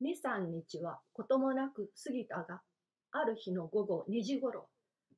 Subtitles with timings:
[0.00, 2.62] 二三日はこともなく過ぎたが、
[3.10, 4.68] ある日の午後2時ごろ、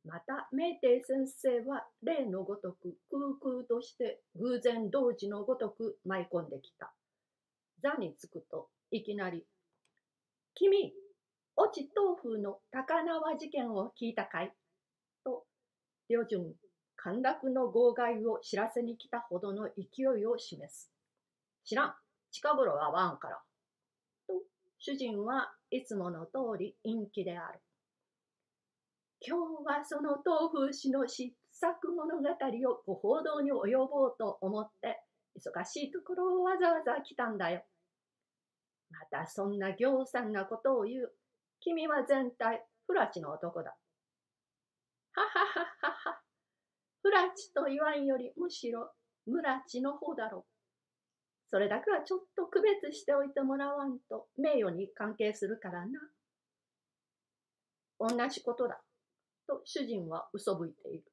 [0.05, 6.93] また明帝先生は例のごとく空々として偶然同時のごとく舞い込んできた。
[7.83, 9.45] 座に着くといきなり、
[10.55, 10.95] 君、越
[11.73, 14.53] 智東風の高輪事件を聞いたかい？
[15.25, 15.45] と、
[16.09, 16.55] 両順、
[16.97, 20.91] 陥落の号外を知らせに来たほどの勢いを示す。
[21.65, 21.95] 知らん、
[22.31, 23.39] 近頃はわんから。
[24.83, 27.61] 主人はいつもの通り陰気である。
[29.21, 32.29] 今日はその東風氏の失作物語
[32.71, 35.03] をご報道に及ぼうと思って
[35.39, 37.63] 忙しいところをわざわざ来たんだよ。
[38.91, 41.13] またそんな行産なことを言う。
[41.61, 43.77] 君は全体フラチの男だ。
[45.13, 46.21] ははははは。
[47.03, 48.93] フラチと言わんよりむしろ
[49.27, 50.60] ムラチの方だろう。
[51.51, 56.01] それだけはちょっと区別しておいてもらわんと名誉に関係するからな。
[57.99, 58.81] 同じことだ。
[59.49, 61.05] と主人は嘘吹いている。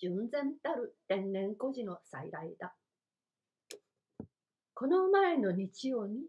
[0.00, 2.74] 純然たる天然孤児の再来だ。
[4.74, 6.20] この前の日曜に、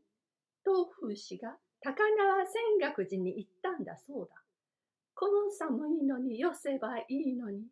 [0.63, 4.35] 東風氏が高輪仙岳寺に行ったんだそうだ。
[5.13, 7.63] この寒いのによせばいいのに、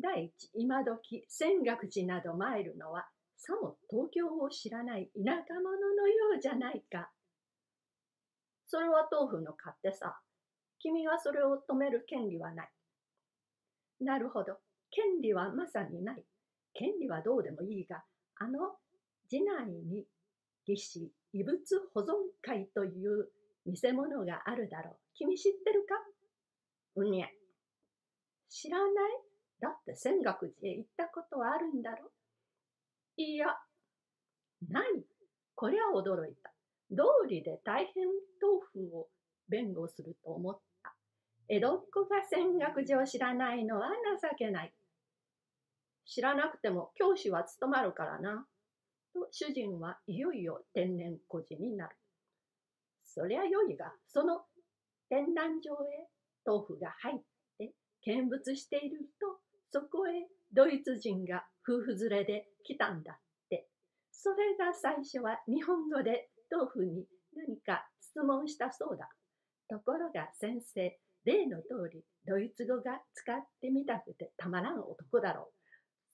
[0.00, 3.08] 第一今時仙岳寺など参るのは、
[3.42, 5.64] さも東京を知らない田舎者
[5.96, 7.10] のようじゃないか。
[8.66, 10.20] それは豆腐の勝手さ。
[10.78, 12.70] 君はそれを止める権利はない。
[14.00, 14.58] なるほど。
[14.90, 16.24] 権利はまさにない。
[16.74, 18.04] 権利はどうでもいいが、
[18.36, 18.76] あの
[19.30, 20.04] 寺内に
[20.66, 21.56] 義士異物
[21.94, 22.04] 保存
[22.42, 23.28] 会という
[23.64, 24.96] 見せ物があるだろう。
[25.14, 25.94] 君知ってるか？
[26.96, 27.28] うにゃ。
[28.50, 28.90] 知らない？
[29.60, 32.10] だって仙岳寺へ行ったことはあるんだろ
[33.16, 33.46] いや。
[34.68, 35.04] 何？
[35.54, 36.52] こりゃ驚いた。
[36.90, 38.06] 道理で大変
[38.40, 39.08] 豆腐を
[39.48, 40.94] 弁護すると思った
[41.48, 43.88] 江戸っ子が戦学寺を知らないのは
[44.20, 44.72] 情けない。
[46.06, 48.46] 知らなくても教師は務まるからな。
[49.12, 51.96] と主人はいよいよ天然孤児になる。
[53.04, 54.42] そりゃよいが、その
[55.08, 56.08] 展覧場へ
[56.46, 57.20] 豆腐が入っ
[57.58, 57.72] て
[58.06, 59.40] 見物していると、
[59.72, 63.16] そこへドイツ人が夫婦連れで来たんだっ
[63.48, 63.68] て。
[64.10, 69.08] それが最初は日本語で豆腐に何か質問したそうだ。
[69.68, 75.54] ところが先生、例の通り、ドイツ語が使ってみたくてたまらん男だろう。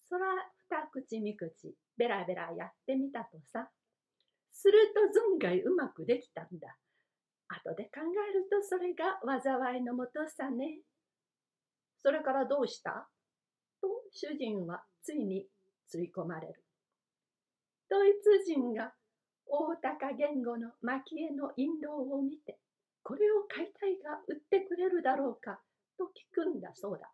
[0.09, 0.27] そら、
[0.69, 3.71] 二口三口、ベラベラやってみたとさ。
[4.53, 5.01] すると
[5.37, 6.77] 存外うまくできたんだ。
[7.49, 10.81] 後で考えるとそれが災いのもとさね。
[12.03, 13.09] それからどうした？
[13.81, 15.47] と主人はついに
[15.89, 16.63] つい込まれる。
[17.89, 18.93] ドイツ人が
[19.47, 22.59] 大高言語の蒔絵の印籠を見て
[23.07, 25.61] これを買いたいが売ってくれるだろうか
[25.97, 27.09] と聞くんだそうだ。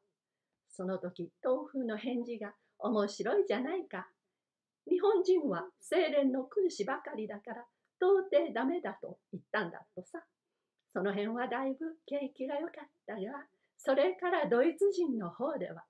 [0.71, 4.09] その時、豆腐の返事が面白いじゃないか。
[4.89, 7.67] 日本人は精錬の君子ばかりだから
[8.01, 10.25] 到底ダメだと言ったんだとさ。
[10.95, 13.21] その辺はだいぶ景気が良かったが、
[13.77, 15.85] それからドイツ人の方では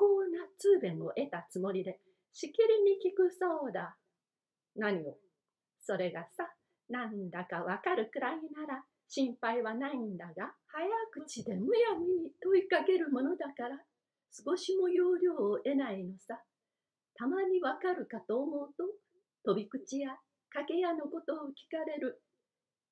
[0.00, 2.00] 格好な通弁を得たつもりで
[2.32, 3.98] しきりに聞くそうだ。
[4.74, 5.18] 何を？
[5.78, 6.48] それがさ、
[6.88, 13.76] なんだかわかるくらいなら心配はないんだが、早口でむやみに問いかけるものだから、
[14.32, 16.40] 少しも要領を得ないのさ。
[17.16, 18.84] たまにわかるかと思うと、
[19.44, 20.16] 飛び口や
[20.48, 22.22] 掛け屋のことを聞かれる。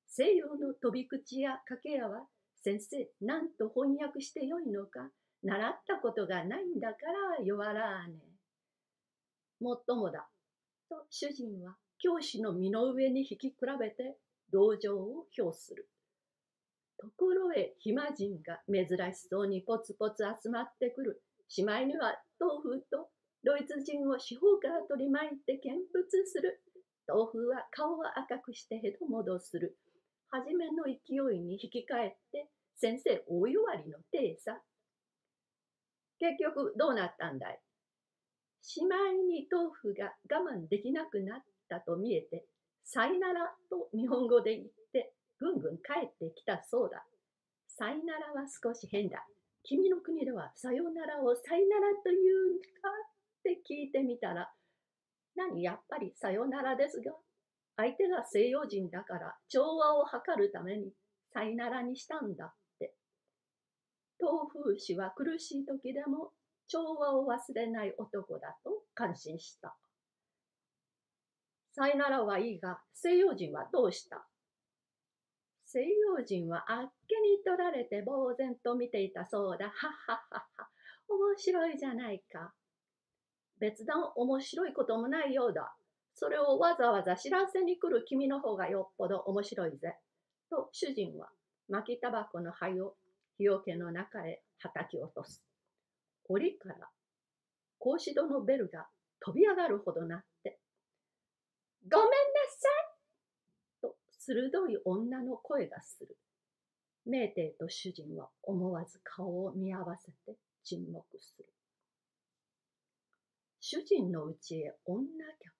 [0.05, 2.27] 西洋の飛び口や掛け屋は、
[2.61, 5.09] 先生、なんと翻訳してよいのか、
[5.43, 6.97] 習ったことがないんだか
[7.37, 8.15] ら弱らね。
[9.61, 10.27] もっともだ。
[10.89, 14.17] と主人は教師の身の上に引き比べて
[14.51, 15.89] 同情を表する。
[16.97, 21.23] ところへ暇人が珍しそうにポツポツ集まってくる。
[21.47, 23.09] しまいには豆腐と
[23.43, 26.61] ドイツ人を四方から取り巻いて見物する。
[27.07, 29.77] 豆腐は顔は赤くしてへどもどする。
[30.29, 34.59] はじめの勢いに引き返って先生大弱りの手さ。
[36.19, 37.59] 結局どうなったんだい？
[38.61, 42.45] しまいに豆腐が我慢できなくなったと見えて、
[42.83, 47.03] さいならと日本語で言ってぐんぐん帰ってきたそうだ。
[47.67, 49.25] さいならは少し変だ。
[49.63, 54.51] 君の国ではさよならをさいならと言うかって聞いてみたら、
[55.35, 57.13] 何やっぱりさよならですが、
[57.77, 60.91] 相手が西洋人だから調和を図るために
[61.33, 62.53] さいならにしたんだ。
[64.19, 66.31] 東風氏は苦しい時でも
[66.67, 69.75] 調和を忘れない男だと感心した。
[71.71, 74.27] さいならはいいが、西洋人はどうした？
[75.65, 79.65] 西洋人はあっけに取られて呆然と見ていたそうだ。
[79.65, 79.73] はっ
[80.07, 80.67] はっはっは。
[81.07, 82.53] 面白いじゃないか。
[83.59, 85.75] 別段面白いこともないようだ。
[86.13, 89.95] それをわざわざ知らせに来る君の方がよっぽど面白いぜ。
[90.49, 91.29] と主人は
[91.69, 92.95] 巻きタバコの灰を
[93.39, 95.41] 日よけの中へはたき落とす。
[96.27, 96.89] 檻から
[97.79, 98.87] 格子戸のベルが
[99.21, 100.59] 飛び上がるほどなって、
[101.89, 102.11] ごめんな
[102.49, 102.67] さ
[103.77, 106.17] いと鋭い女の声がする。
[107.05, 111.45] メーテイと主人は思わず顔を見合わせて沈黙する。
[113.61, 115.05] 主人のうちへ女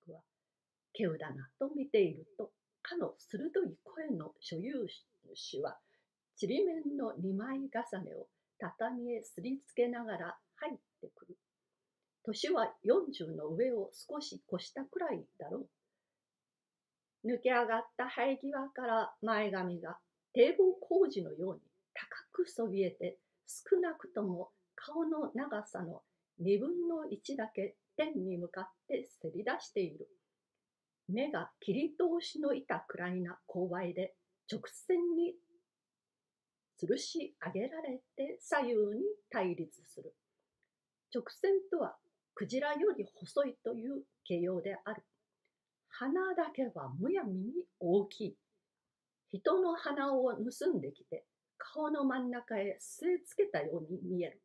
[0.05, 0.21] 客は、
[0.93, 4.85] けうだなと見ていると、かの鋭い声の所有
[5.33, 5.77] 主は、
[6.39, 8.27] ちりめんの二枚重ねを
[8.59, 11.37] 畳へすりつけながら入ってくる。
[12.23, 15.67] 年は40の上を少し越したくらいだろ
[17.25, 17.27] う。
[17.27, 19.97] 抜け上がった生え際から前髪が
[20.33, 21.59] 堤防工事のように
[21.93, 26.03] 高くそびえて少なくとも顔の長さの
[26.39, 30.07] 二分の一だけ天に向かってせり出している。
[31.09, 34.13] 目が切り通しの板くらいな勾配で
[34.49, 35.33] 直線に
[36.81, 40.13] 吊るし上げられて左右に対立する。
[41.13, 41.95] 直線とは
[42.35, 45.03] クジラより細いという形容である。
[45.89, 48.37] 鼻だけはむやみに大きい。
[49.31, 51.25] 人の鼻を盗んできて
[51.57, 54.41] 顔の真ん中へ据え付けたように見える。